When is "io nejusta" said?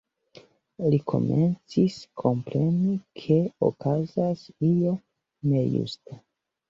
4.73-6.23